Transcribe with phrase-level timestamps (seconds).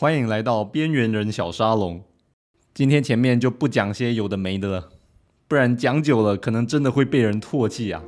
[0.00, 2.00] 欢迎来到边缘人小沙龙。
[2.72, 4.90] 今天前面就不讲些有的没的了，
[5.48, 8.00] 不然讲久了可能真的会被人唾弃啊。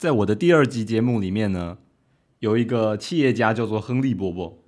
[0.00, 1.76] 在我的第二集节目里面呢，
[2.38, 4.64] 有一个企业家叫做亨利伯伯，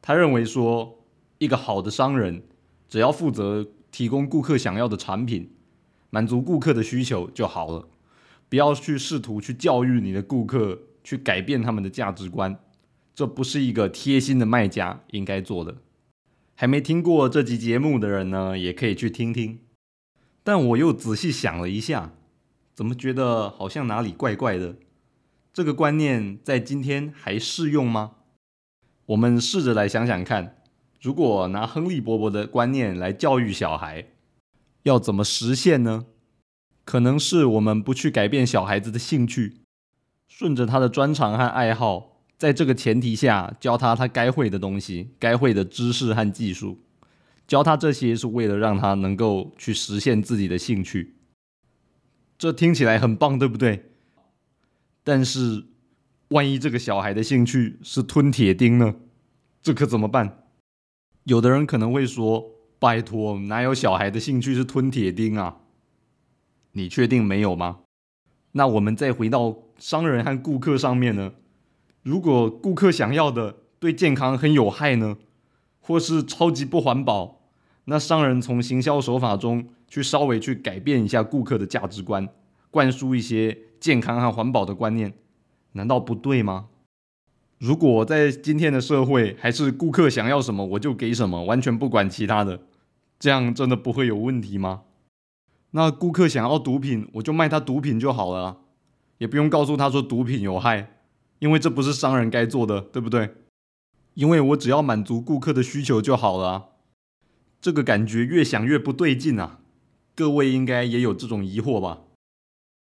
[0.00, 1.04] 他认为说，
[1.36, 2.44] 一个好的商人
[2.88, 5.50] 只要负责提供顾客想要的产品，
[6.08, 7.90] 满足顾客的需求就好了，
[8.48, 12.58] 不要去试图去教育你的顾客，去改变他们的价值观，
[13.14, 15.76] 这不是一个贴心的卖家应该做的。
[16.54, 19.58] 还没听过这集节目的人呢，也可以去听听。
[20.42, 22.14] 但我又仔细想了一下。
[22.80, 24.74] 怎么觉得好像哪里怪怪的？
[25.52, 28.12] 这个观念在今天还适用吗？
[29.04, 30.62] 我们试着来想想看，
[30.98, 34.06] 如果拿亨利伯伯的观念来教育小孩，
[34.84, 36.06] 要怎么实现呢？
[36.86, 39.58] 可能是我们不去改变小孩子的兴趣，
[40.26, 46.78] 顺着他的专长和爱好，在这个前提下教他他该会的东西、该会的知识和技术，
[47.46, 51.16] 教他这些是为了让他能够去实现自己的兴趣。
[52.40, 53.90] 这听起来很棒，对不对？
[55.04, 55.66] 但是，
[56.28, 58.94] 万一这个小孩的兴趣是吞铁钉呢？
[59.60, 60.46] 这可怎么办？
[61.24, 65.58] 有的人可能会说：“拜托，哪有小孩的兴趣是吞铁钉啊？”
[66.72, 67.80] 你确定没有吗？
[68.52, 71.34] 那我们再回到商人和顾客上面呢？
[72.02, 75.18] 如果顾客想要的对健康很有害呢，
[75.78, 77.42] 或是超级不环保，
[77.84, 79.68] 那商人从行销手法中。
[79.90, 82.28] 去稍微去改变一下顾客的价值观，
[82.70, 85.14] 灌输一些健康和环保的观念，
[85.72, 86.68] 难道不对吗？
[87.58, 92.62] 如果在今天的社会，还是顾客想要什么我就给什么，完全不管其他的，
[93.18, 94.82] 这样真的不会有问题吗？
[95.72, 98.60] 那顾客想要毒品，我就卖他毒品就好了，
[99.18, 101.00] 也不用告诉他说毒品有害，
[101.38, 103.34] 因为这不是商人该做的，对不对？
[104.14, 106.70] 因为我只要满足顾客的需求就好了，
[107.60, 109.60] 这个感觉越想越不对劲啊！
[110.16, 112.00] 各位应该也有这种疑惑吧？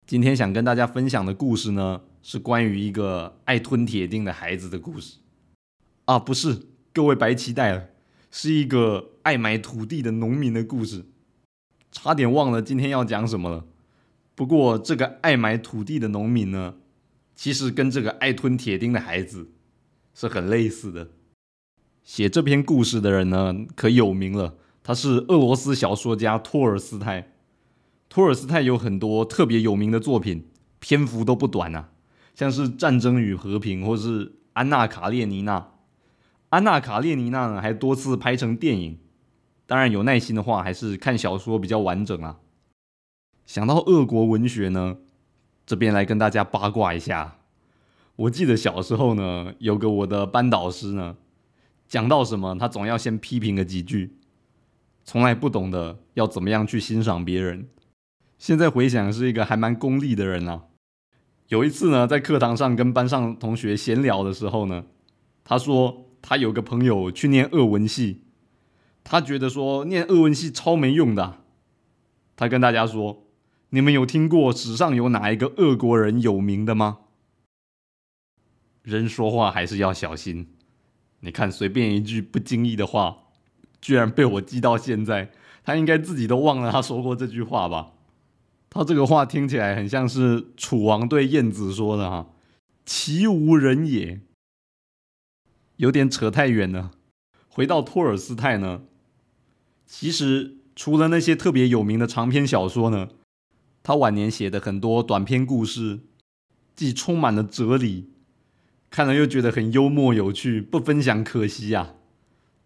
[0.10, 5.18] 今天想跟大家分享的故事呢，是关于一个爱吞铁钉的孩子的故事。
[6.06, 7.90] 啊，不是，各位白期待了，
[8.32, 11.06] 是一个爱买土地的农民的故事。
[11.92, 13.68] 差点忘了今天要讲什么了。
[14.34, 16.78] 不过这个爱买土地的农民呢，
[17.36, 19.52] 其实跟这个爱吞铁钉的孩子
[20.16, 21.10] 是很类似的。
[22.04, 24.56] 写这篇故事的人呢，可有名了。
[24.82, 27.34] 他是俄罗斯小说家托尔斯泰。
[28.10, 30.48] 托尔斯泰有很多特别有名的作品，
[30.80, 31.92] 篇幅都不短啊，
[32.34, 35.60] 像是《战争与和平》或是《安娜卡列尼娜》。
[36.50, 38.98] 《安娜卡列尼娜》呢，还多次拍成电影。
[39.68, 42.40] 当然，有耐心的话，还是看小说比较完整啊。
[43.46, 44.98] 想到俄国文学呢，
[45.68, 47.38] 这边来跟大家八卦一下。
[48.16, 51.18] 我记得小时候呢，有个我的班导师呢，
[51.88, 54.18] 讲到什么，他总要先批评个几句。
[55.04, 57.68] 从来不懂得要怎么样去欣赏别人。
[58.40, 60.64] 现在回想，是一个还蛮功利的人啊。
[61.50, 64.86] 有一次呢，在课堂上跟班上同学闲聊的时候呢，
[65.44, 68.24] 他说他有个朋友去念俄文系，
[69.04, 71.42] 他觉得说念俄文系超没用的。
[72.38, 73.26] 他跟大家说
[73.72, 77.00] ：“你们有听过史上有哪一个俄国人有名的吗？”
[78.84, 80.56] 人说话还是要小心。
[81.20, 83.18] 你看，随便一句不经意的话。
[83.82, 85.32] 居然被我记到现在，
[85.64, 87.92] 他应该自己都忘了他说过这句话吧？
[88.70, 92.30] 他这个话听起来很像是楚王对晏子说的哈
[92.86, 94.22] ，“其无人也”，
[95.78, 96.92] 有点扯太远了。
[97.48, 98.84] 回到托尔斯泰呢，
[99.88, 103.10] 其实除了那些特别有名的长篇小说呢，
[103.82, 106.02] 他晚年写的很多短篇故事，
[106.76, 108.12] 既充满了哲理，
[108.92, 111.96] 看了又觉得很幽默有趣，不分享可惜呀。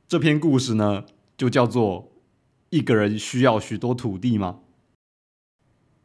[0.05, 1.05] 这篇故事呢，
[1.37, 2.11] 就叫做
[2.71, 4.59] “一个人需要许多土地吗？”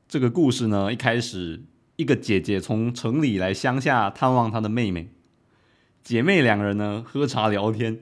[0.09, 1.63] 这个故事呢，一开始，
[1.97, 5.11] 一个姐姐从城里来乡下探望她的妹妹，
[6.03, 8.01] 姐妹两人呢喝茶聊天，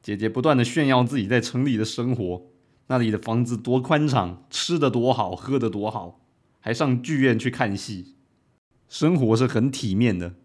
[0.00, 2.46] 姐姐不断的炫耀自己在城里的生活，
[2.86, 6.20] 那里的房子多宽敞，吃的多好，喝的多好，
[6.60, 8.14] 还上剧院去看戏，
[8.88, 10.36] 生活是很体面的。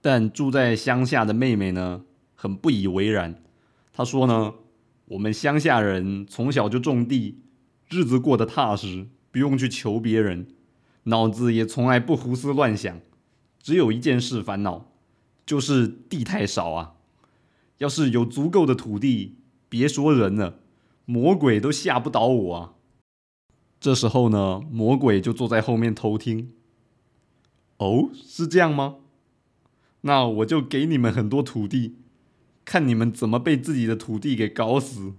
[0.00, 2.02] 但住在乡下的妹妹呢，
[2.34, 3.40] 很不以为然。
[3.92, 4.54] 她说呢
[5.06, 7.42] ：“我们乡下人从小就种地，
[7.88, 10.46] 日子过得踏实，不用去求别人，
[11.04, 13.00] 脑子也从来不胡思乱想。
[13.58, 14.92] 只有一件事烦恼，
[15.44, 16.94] 就是地太少啊。
[17.78, 19.38] 要是有足够的土地，
[19.68, 20.60] 别说人了，
[21.04, 22.74] 魔鬼都吓不倒我啊。”
[23.80, 26.52] 这时候呢，魔鬼就坐在后面偷听。
[27.78, 28.98] 哦，是这样吗？
[30.02, 31.96] 那我就给你们很多土地，
[32.64, 35.14] 看你们怎么被自己的土地给搞死。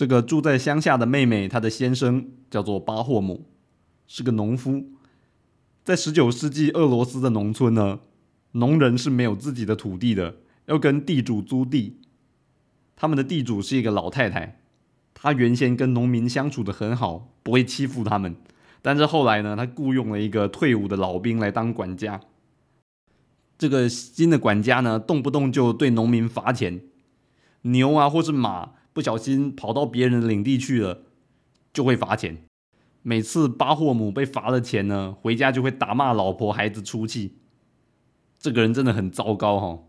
[0.00, 3.44] 这个住在乡下的妹妹，她的先生叫做巴霍姆，
[4.06, 4.82] 是个农夫。
[5.84, 8.00] 在十九世纪俄罗斯的农村呢，
[8.52, 12.00] 农人是没有自己的土地的，要跟地主租地。
[12.96, 14.62] 他们的地主是一个老太太，
[15.12, 18.34] 她原先跟农民相处的很好，不会欺负他们。
[18.80, 22.18] 但是后来呢，她雇佣了一个退伍的老兵来当管家。
[23.58, 26.80] 这个新的管家呢，动不动就对农民罚钱，
[27.60, 28.70] 牛啊或是马
[29.00, 31.04] 不小心跑到别人的领地去了，
[31.72, 32.44] 就会罚钱。
[33.00, 37.38] 每次巴霍姆被罚了钱呢，回家就会打骂老婆孩子出气。
[38.38, 39.84] 这个人真的很糟糕哈，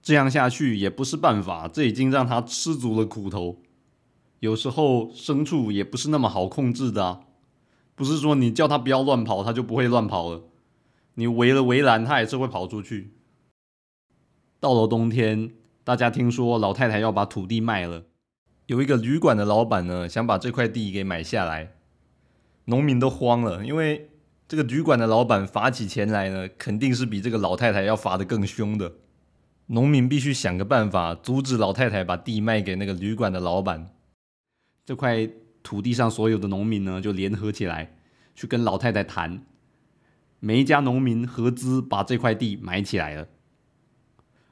[0.00, 3.62] 这样下去也不是办法，这已经让他吃足了苦头。
[4.38, 7.22] 有时候牲畜也不是那么好控制的啊，
[7.96, 10.44] 不是说你叫他不要乱跑，他就不会乱跑了。
[11.14, 13.14] 你围了围栏，他也是会跑出去。
[14.60, 15.50] 到了冬天，
[15.88, 18.04] 大家听说老太太要把土地卖了，
[18.66, 21.76] 有一个旅馆的老板呢，想把这块地给买下来。
[22.66, 24.10] 农民都慌了，因为
[24.46, 28.96] 这个旅馆的老板罚起钱来呢，肯定是比这个老太太要罚的更凶的。
[29.68, 33.88] 农民必须想个办法阻止老太太把地卖给那个旅馆的老板。
[34.84, 35.26] 这块
[35.62, 37.96] 土地上所有的农民呢，就联合起来
[38.34, 39.42] 去跟老太太谈。
[40.38, 43.26] 每一家农民合资把这块地买起来了，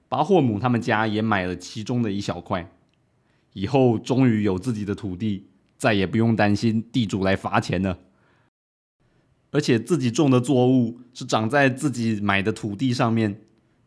[0.09, 2.71] 巴霍姆他们家也买了其中的一小块，
[3.53, 7.99] 以后终于有自己的土地，再也不用担心地主来罚钱了。
[9.51, 13.41] 而且自己种的作物是长在自己买的土地上面，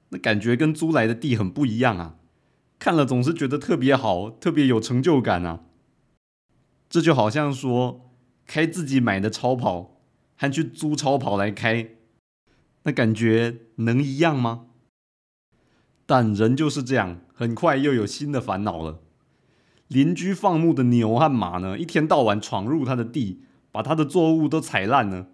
[0.10, 2.16] 那感觉跟租来的地很不一样啊！
[2.80, 5.66] 看了总是觉得特别好，特别有成就感啊！
[6.90, 8.10] 这就好像说
[8.48, 9.98] 开自己买的超跑。
[10.42, 11.90] 还去租超跑来开，
[12.84, 14.68] 那感觉能一样吗？
[16.10, 18.98] 但人就是这样，很快又有新的烦恼了。
[19.90, 25.28] 邻居放牧的牛和马呢，一天到晚闯入他的地，把他的作物都踩烂了。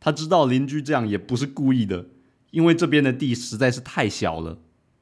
[0.00, 2.06] 他知道邻居这样也不是故意的，
[2.50, 4.58] 因为这边的地实在是太小了，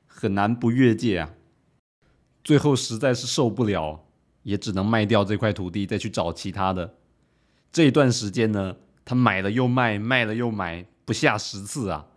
[0.06, 1.31] 很难不越界啊。
[2.44, 4.04] 最后实在是受不了，
[4.43, 6.96] 也只能卖掉这块土地，再去找其他的。
[7.72, 8.76] 这一段时间呢？
[9.06, 12.08] 他买了又卖，卖了又买，不下十次啊！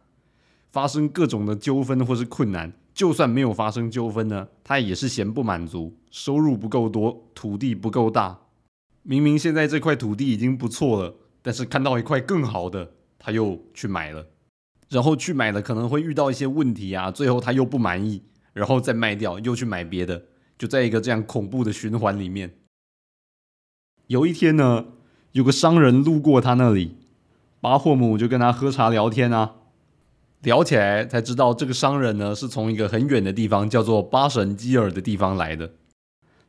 [0.73, 8.39] 发生各种的纠纷或是困难，就算没有发生纠纷呢，他也是嫌不满足，收入不够多，土地不够大。
[9.03, 14.27] 明明现在这块土地已经不错了，但是看到一块更好的，他又去买了，
[14.89, 18.23] 然后去买了可能会遇到一些问题啊，最后他又不满意，
[18.53, 20.25] 然后再卖掉，又去买别的，
[20.57, 22.53] 就在一个这样恐怖的循环里面。
[24.07, 24.85] 有一天呢？
[25.31, 26.97] 有个商人路过他那里，
[27.61, 29.55] 巴霍姆就跟他喝茶聊天啊，
[30.43, 35.73] 聊起来才知道这个商人呢是从一个很远的地方叫做巴神基尔的地方来的，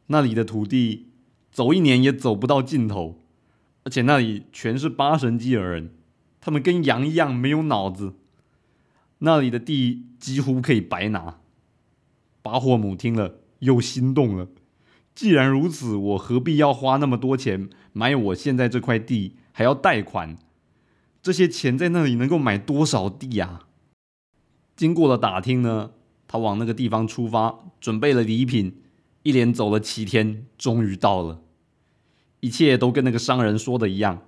[0.07, 1.09] 那里的土地
[1.51, 3.19] 走一年也走不到尽头，
[3.85, 5.91] 而且那里全是巴神基尔人，
[6.41, 8.15] 他们跟羊一样没有脑子，
[9.19, 11.39] 那里的地几乎可以白拿。
[12.41, 14.49] 巴霍姆听了又心动了。
[15.15, 20.39] 既然如此，我何必要花那么多钱买我现在这块地，还要贷款？
[21.23, 23.69] 这些钱在那里能够买多少地啊？
[24.77, 25.91] 经过了打听呢，
[26.27, 28.83] 他往那个地方出发，准备了礼品，
[29.23, 31.41] 一连走了七天，终于到了。
[32.41, 34.23] 一切都跟那个商人说的一样，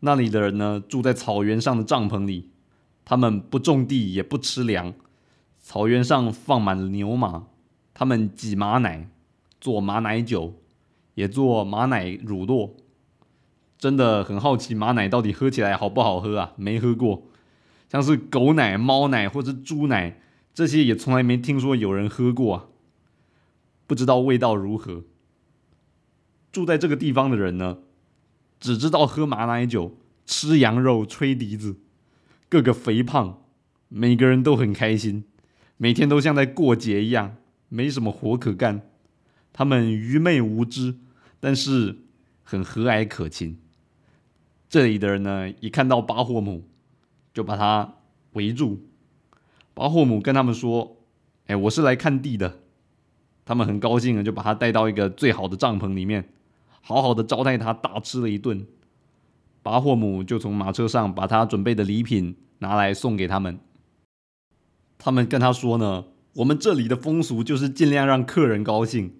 [0.00, 2.50] 那里的人呢住在草原上的帐篷里，
[3.04, 4.94] 他们不种地也不吃粮，
[5.58, 7.46] 草原上放满了牛马，
[7.92, 9.08] 他们挤马奶。
[9.58, 10.54] 做马奶酒，
[11.14, 12.72] 也做马奶乳酪，
[13.78, 16.52] 真的很好奇马奶到底喝起来好不好喝啊？
[16.56, 17.22] 没喝过，
[17.88, 20.20] 像是狗奶、猫奶或者猪奶
[20.52, 22.64] 这些也从来没听说有人喝过啊，
[23.86, 25.04] 不知道味道如何。
[26.50, 27.78] 住在这个地方的人呢，
[28.58, 31.76] 只知道喝马奶酒、吃羊肉、吹笛子，
[32.48, 33.42] 个个肥胖，
[33.88, 35.24] 每个人都很开心，
[35.76, 37.36] 每天都像在过节一样，
[37.68, 38.80] 没什么活可干。
[39.52, 40.96] 他们愚昧无知，
[41.38, 41.98] 但是
[42.42, 43.58] 很和蔼可亲。
[44.68, 46.64] 这里的人呢，一看到巴霍姆，
[47.36, 47.96] 就把他
[48.32, 48.80] 围住。
[49.74, 50.96] 巴霍姆跟他们说
[51.48, 52.60] ：“哎，我是来看地的。”
[53.44, 56.30] 他们很高兴的就把他带到一个最好的帐篷里面，
[56.80, 58.66] 好好的招待他，大吃了一顿。
[59.62, 63.58] 巴霍姆就从马车上把他准备的礼品拿来送给他们。
[64.96, 69.12] 他们跟他说呢：“我们这里的风俗就是尽量让客人高兴，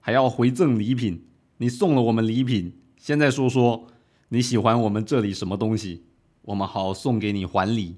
[0.00, 1.26] 还要回赠礼品。
[1.58, 3.88] 你送了我们礼品，现在说说
[4.30, 6.06] 你喜欢我们这里什么东西，
[6.48, 7.96] 我们好送给你还礼。”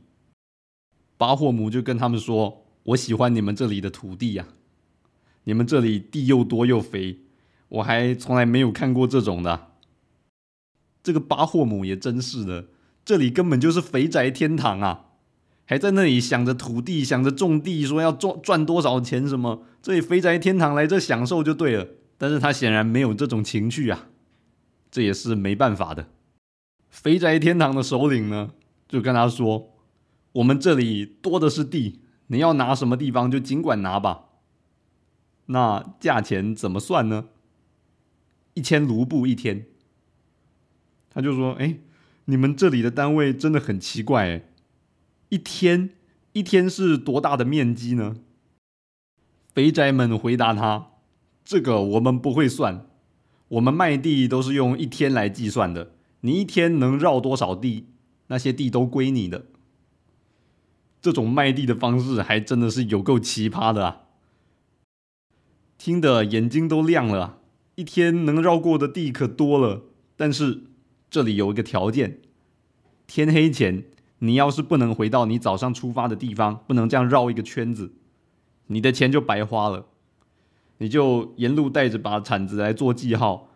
[1.17, 4.47] 巴霍姆就跟他们说：“我喜欢你们这里的土地呀。”
[5.45, 7.21] 你们这里地又多又肥，
[7.69, 9.73] 我还从来没有看过这种的。
[11.03, 12.67] 这个巴霍姆也真是的，
[13.05, 15.07] 这里根本就是肥宅天堂啊！
[15.65, 19.63] 还在那里想着土地，想着种地，说要赚赚多少钱什么？
[19.81, 21.89] 这里肥宅天堂来这享受就对了。
[22.19, 24.09] 但是他显然没有这种情趣啊，
[24.91, 26.09] 这也是没办法的。
[26.91, 28.51] 肥宅天堂的首领呢，
[28.87, 29.73] 就跟他说
[30.33, 34.27] ：“我们这里多的是地，你要拿什么地方就尽管拿吧。”
[35.47, 37.27] 那价钱怎么算呢？
[38.55, 39.67] 一千卢布一天。
[41.09, 41.79] 他就说：“哎，
[42.27, 44.43] 你们这里的单位真的很奇怪，哎，
[45.29, 45.91] 一天
[46.33, 48.17] 一天是多大的面积呢？”
[49.55, 50.91] 肥宅们回答他
[51.45, 52.87] ：“这个我们不会算，
[53.49, 55.93] 我们卖地都是用一天来计算的。
[56.21, 57.87] 你一天能绕多少地，
[58.27, 59.47] 那些地都归你的。
[61.01, 64.03] 这种卖地的方式还真的是有够奇葩的啊！”
[65.79, 67.39] 听得眼睛都亮了，
[67.75, 69.85] 一天能绕过的地可多了，
[70.15, 70.65] 但是
[71.09, 72.21] 这里有一个条件：
[73.07, 73.85] 天黑前，
[74.19, 77.95] 你要是不能回到你早上出发的地方，不能这样绕一个圈子，
[78.67, 79.87] 你的钱就白花了。
[80.77, 83.50] 你就沿路带着把铲子来做记号，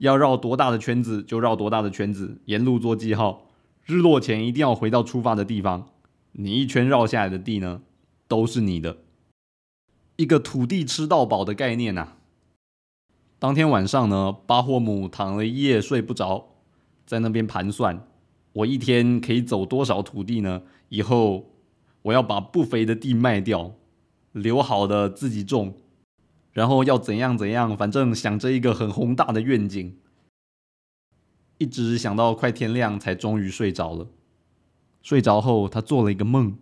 [0.00, 3.46] 要绕多大的圈子就绕多大的圈子，沿路做记号。
[3.84, 5.90] 日落前一定要回到出发的地方，
[6.32, 7.82] 你一圈绕下来的地呢，
[8.26, 8.96] 都是你的。
[10.16, 12.14] 一个土地吃到饱的概念呐。
[13.38, 16.46] 当天晚上呢，巴霍姆躺了一夜睡不着，
[17.04, 18.06] 在那边盘算：
[18.54, 20.62] 我一天可以走多少土地呢？
[20.88, 21.50] 以后
[22.02, 23.74] 我要把不肥的地卖掉，
[24.32, 25.74] 留好的自己种，
[26.52, 29.96] 然后要怎样怎样，反正想着一个很宏大的愿景，
[31.58, 34.08] 一直想到快天亮才终于睡着了。
[35.02, 36.58] 睡着后，他做了一个梦，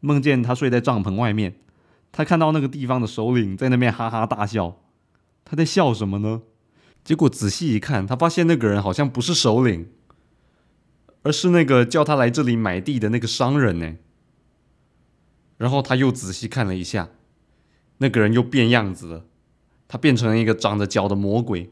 [0.00, 1.56] 梦见他睡在帐篷外面。
[2.12, 4.80] 他看到那个地方的首领在那边哈哈大笑，
[5.44, 6.42] 他在笑什么呢？
[7.04, 9.88] 结果仔细一看，他发现那个人好像不是首领，
[11.22, 13.96] 而是那个叫他来这里买地的那个商人呢。
[15.56, 17.10] 然后他又仔细看了一下，
[18.02, 19.24] 那个人又变样子了，
[19.86, 21.70] 他变成了一个长着脚的魔鬼。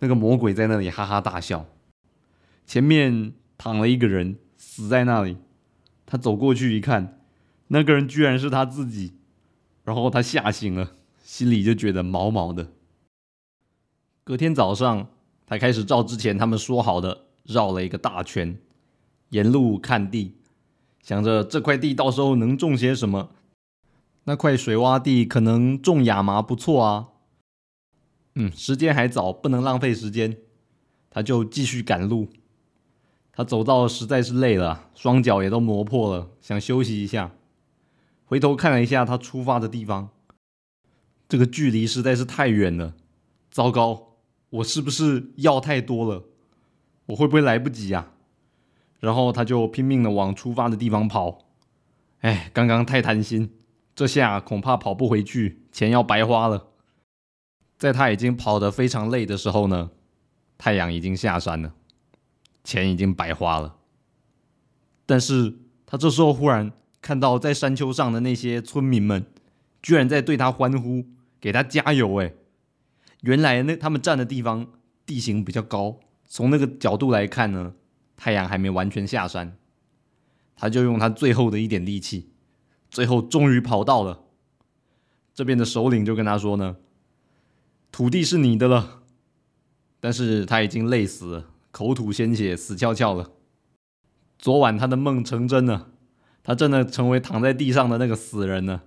[0.00, 1.66] 那个魔鬼在那里哈哈大笑，
[2.66, 5.38] 前面躺了一个人，死在那里。
[6.04, 7.20] 他走过去一看，
[7.68, 9.14] 那个人居然是他自己。
[9.84, 12.68] 然后他吓醒了，心里就觉得毛毛的。
[14.24, 15.08] 隔天早上，
[15.46, 18.58] 他开始照之前他们说好的绕了一个大圈，
[19.30, 20.34] 沿路看地，
[21.02, 23.30] 想着这块地到时候能种些什么。
[24.24, 27.08] 那块水洼地可能种亚麻不错啊。
[28.34, 30.38] 嗯，时间还早，不能浪费时间。
[31.10, 32.28] 他就继续赶路。
[33.32, 37.32] 他走到实在是累了，双脚也都磨破了，想休息一下。
[38.24, 40.10] 回头看了一下他出发的地方，
[41.28, 42.94] 这个距离实在是太远了。
[43.50, 44.16] 糟糕，
[44.48, 46.24] 我是不是药太多了？
[47.06, 48.12] 我会不会来不及呀？
[49.00, 51.40] 然后他就拼命的往出发的地方跑。
[52.20, 53.50] 哎，刚刚太贪心，
[53.94, 56.68] 这下恐怕跑不回去，钱要白花了。
[57.78, 59.90] 在他已经跑得非常累的时候呢，
[60.56, 61.74] 太阳已经下山了，
[62.62, 63.76] 钱已经白花了。
[65.04, 65.54] 但是
[65.86, 66.72] 他这时候忽然。
[67.02, 69.26] 看到在山丘上的那些村民们，
[69.82, 71.04] 居然在对他欢呼，
[71.40, 72.14] 给他加油！
[72.20, 72.32] 哎，
[73.22, 74.68] 原来那他们站的地方
[75.04, 77.74] 地形比较高，从那个角度来看呢，
[78.16, 79.56] 太阳还没完全下山，
[80.54, 82.30] 他就用他最后的一点力气，
[82.92, 84.20] 最后终于跑到了。
[85.34, 86.76] 这边的首领就跟他说呢
[87.90, 89.02] ：“土地是你的了。”
[89.98, 93.30] 但是他已经累死了，口吐鲜血，死翘翘了。
[94.38, 95.88] 昨晚他的梦成真了。
[96.44, 98.82] 他真的成为躺在地上的那个死人了。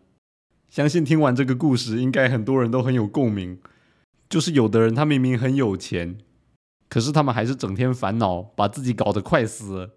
[0.70, 3.60] 相信听完这个故事，应该很多人都很有共鸣。
[4.28, 6.18] 就是有的人他明明很有钱，
[6.90, 9.92] 可是他们还是整天烦恼，把自己搞得快死了。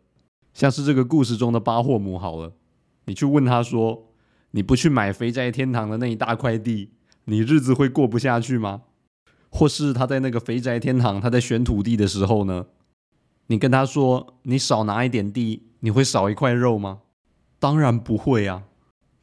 [0.55, 2.53] 像是这个故事中的巴霍姆好了，
[3.09, 4.13] 你去问他说
[4.53, 6.91] ：“你不去买肥宅天堂的那一大块地，
[7.25, 8.83] 你日子会过不下去吗？”
[9.49, 12.67] 或是他在那个肥宅天堂，他在选土地的时候呢，
[13.47, 16.99] 你跟他说你少拿一点地，你会少一块肉吗？
[17.59, 18.65] 当然不会啊。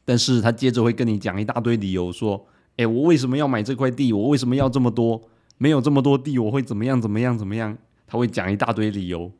[0.04, 4.12] 但是他接着会跟你讲一大堆理由，说：“哎，我为什么要买这块地？
[4.12, 5.22] 我为什么要这么多？
[5.58, 7.00] 没有这么多地，我会怎么样？
[7.00, 7.38] 怎么样？
[7.38, 7.78] 怎么样？”
[8.08, 9.30] 他会讲一大堆理由。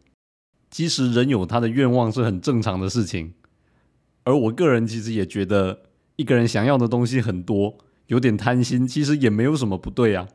[0.71, 3.35] 其实人有他的愿望是很正常的事情，
[4.27, 5.83] 而我个人其实也觉得，
[6.17, 7.79] 一个人想要的东西很多，
[8.09, 10.27] 有点贪心，其实也没有什么不对啊。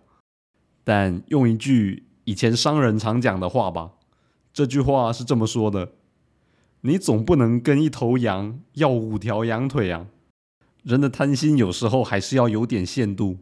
[0.86, 3.92] 但用一句以前商人常讲的话吧，
[4.54, 5.92] 这句话是这么说的
[6.82, 10.08] ：“你总不能跟一头羊要五条羊腿啊。”
[10.84, 13.40] 人的贪心有时候还是要有点限度。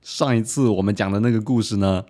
[0.00, 2.06] 上一次我们讲的那个故事呢，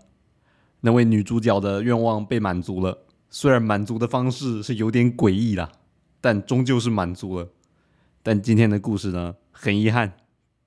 [0.82, 2.98] 那位女主角的愿望被满足了，
[3.30, 5.72] 虽然满足的方式是有点诡异啦，
[6.20, 7.48] 但终究是满足了。
[8.22, 10.12] 但今天的故事呢，很遗憾，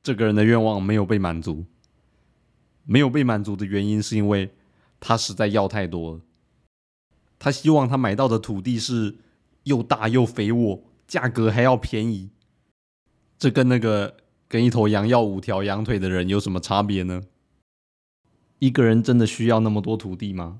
[0.03, 1.65] 这个人的愿望没有被满足。
[2.83, 4.53] 没有被满足的原因是因为
[4.99, 6.21] 他实在要太多了。
[7.39, 9.15] 他希望他买到的土地是
[9.63, 12.29] 又大又肥沃，价格还要便宜。
[13.37, 17.23] 这跟那个跟一头羊要五条羊腿的人有什么差别呢？
[18.59, 20.59] 一个人真的需要那么多土地吗？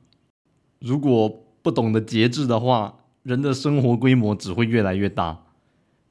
[0.80, 1.30] 如果
[1.62, 5.45] 不懂得节制的话，人的生活规模只会越来越大。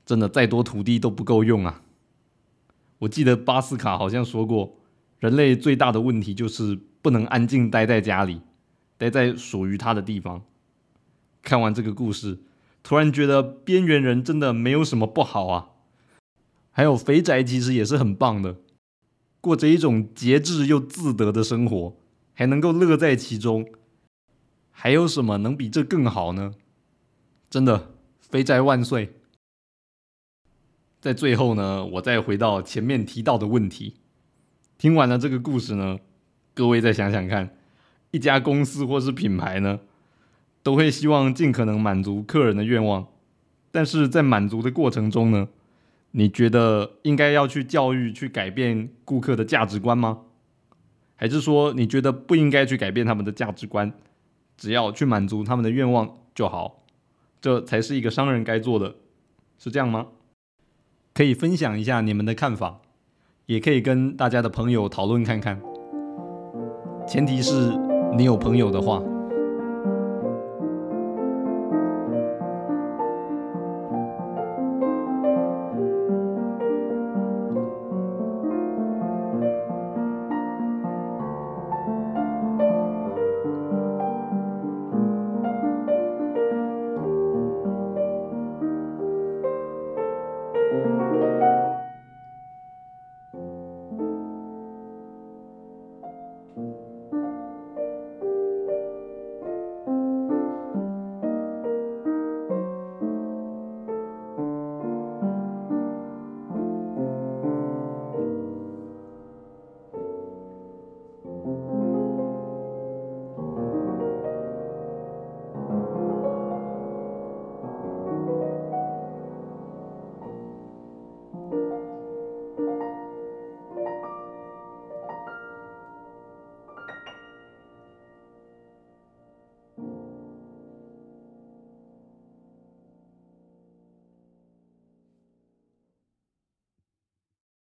[0.06, 1.82] 真的，再多土地都不够用啊！
[2.98, 4.76] 我记得巴斯卡好像说过，
[5.18, 8.40] 人类最大的问题就是不能安静待在家里，
[8.98, 10.44] 待在属于他的地方。
[11.42, 12.40] 看完这个故事，
[12.82, 15.70] 突然觉得边缘人真的没有什么不好啊！
[16.70, 18.56] 还有肥宅其实也是很棒的，
[19.40, 21.96] 过着一种节制又自得的生活，
[22.34, 23.66] 还能够乐在其中，
[24.70, 26.52] 还有什么能比这更好呢？
[27.48, 29.14] 真的，肥宅万岁！
[31.04, 33.96] 在最后呢，我再回到前面提到的问题，
[34.78, 35.98] 听完了这个故事呢，
[36.54, 37.54] 各位再想想看，
[38.10, 39.80] 一家公司或是品牌呢，
[40.62, 43.06] 都会希望尽可能满足客人的愿望，
[43.70, 45.50] 但是在满足的过程中呢？
[46.12, 50.22] 你觉得应该要去教育、去改变顾客的价值观吗？
[51.16, 53.92] 还是说你觉得不应该去改变他们的价值观，
[54.56, 56.82] 只要去满足他们的愿望就好？
[57.42, 58.94] 这才是一个商人该做的，
[59.58, 60.06] 是这样吗？
[61.14, 62.80] 可以分享一下你们的看法，
[63.46, 65.62] 也可以跟大家的朋友讨论看看。
[67.06, 67.72] 前提是
[68.16, 69.00] 你有朋友的话。